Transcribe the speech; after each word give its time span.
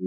y 0.00 0.06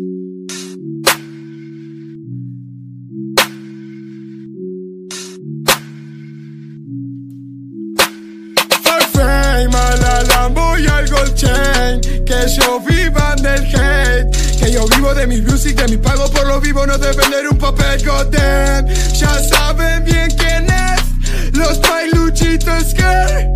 al 10.87 11.07
gold 11.09 11.33
chain. 11.35 12.01
Que 12.25 12.47
yo 12.49 12.81
vivan 12.81 13.41
del 13.41 13.63
hate. 13.73 14.29
Que 14.59 14.71
yo 14.71 14.85
vivo 14.87 15.13
de 15.13 15.25
mi 15.25 15.41
music, 15.41 15.77
de 15.77 15.87
mi 15.87 15.97
pago 15.97 16.29
por 16.31 16.45
lo 16.47 16.59
vivo 16.59 16.85
No 16.85 16.97
de 16.97 17.13
vender 17.13 17.47
un 17.49 17.57
papel 17.57 18.05
goddamn. 18.05 18.87
Ya 19.13 19.39
saben 19.39 20.03
bien 20.03 20.29
quién 20.37 20.67
es. 20.69 21.53
Los 21.53 21.77
pailuchitos 21.77 22.93
que 22.93 23.53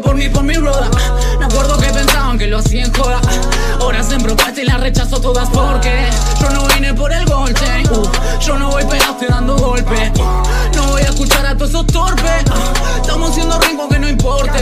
por 0.00 0.14
mí, 0.16 0.28
por 0.28 0.42
mi 0.44 0.56
broda. 0.56 0.90
Me 1.38 1.46
acuerdo 1.46 1.78
que 1.78 1.88
pensaban 1.88 2.38
que 2.38 2.46
lo 2.46 2.58
hacía 2.58 2.84
en 2.84 2.92
joda. 2.92 3.20
Ahora 3.80 4.00
en 4.00 4.22
propuesta 4.22 4.60
y 4.60 4.64
las 4.64 4.80
rechazo 4.80 5.20
todas 5.20 5.48
porque 5.50 6.08
yo 6.40 6.50
no 6.50 6.66
vine 6.66 6.94
por 6.94 7.12
el 7.12 7.24
gol 7.26 7.52
chain. 7.54 7.86
Uh, 7.90 8.08
yo 8.40 8.58
no 8.58 8.70
voy 8.70 8.84
pegaste 8.84 9.26
dando 9.26 9.56
golpes. 9.56 10.10
Uh, 10.18 10.76
no 10.76 10.86
voy 10.88 11.02
a 11.02 11.06
escuchar 11.10 11.46
a 11.46 11.54
todos 11.54 11.70
esos 11.70 11.86
torpes. 11.86 12.44
Estamos 13.00 13.34
siendo 13.34 13.58
rincos 13.60 13.88
que 13.88 13.98
no 13.98 14.08
importa. 14.08 14.58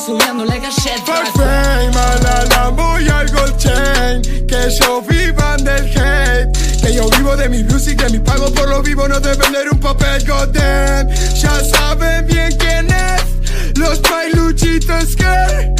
subiéndole 0.00 0.58
cachet. 0.60 1.04
Por 1.04 1.26
fame, 1.32 1.96
a 1.96 2.16
la 2.22 2.44
Lambo 2.46 2.94
al 2.94 3.28
Gold 3.30 3.56
Chain. 3.58 4.22
Que 4.46 4.70
yo 4.80 5.02
vivan 5.02 5.64
del 5.64 5.86
hate. 5.96 6.80
Que 6.80 6.94
yo 6.94 7.08
vivo 7.10 7.36
de 7.36 7.48
mis 7.48 7.66
views 7.66 7.86
y 7.88 7.96
que 7.96 8.08
mis 8.08 8.20
pagos 8.20 8.50
por 8.52 8.68
lo 8.68 8.82
vivo 8.82 9.06
no 9.06 9.20
de 9.20 9.34
vender 9.34 9.68
un 9.70 9.78
papel 9.78 10.26
goddamn. 10.26 11.08
Ya 11.34 11.60
saben 11.64 12.26
bien 12.26 12.56
quién 12.58 12.88
es. 12.90 13.78
Los 13.78 14.00
bailuchitos 14.02 15.16
que 15.16 15.79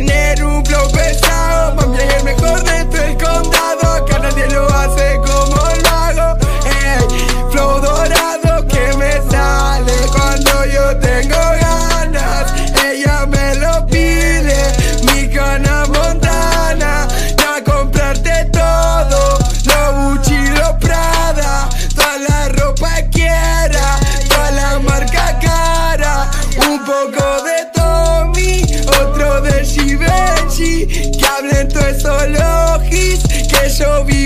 dinheiro 0.00 0.49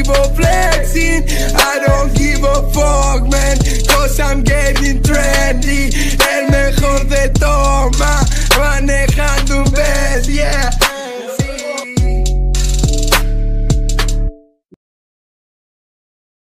up 0.08 0.36
flexing. 0.36 1.24
I 1.56 1.80
don't 1.86 2.14
give 2.16 2.42
a 2.44 2.70
fuck, 2.72 3.28
man, 3.28 3.56
cause 3.88 4.20
I'm 4.20 4.42
getting 4.42 5.02
dressed. 5.02 5.33